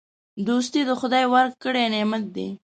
دوستي 0.47 0.81
د 0.85 0.91
خدای 1.01 1.25
ورکړی 1.33 1.83
نعمت 1.93 2.23
دی. 2.35 2.47